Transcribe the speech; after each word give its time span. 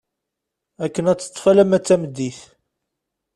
Akken 0.85 1.09
ad 1.11 1.19
teṭṭef 1.19 1.45
alamma 1.51 1.77
d 1.81 1.83
tameddit. 1.87 2.39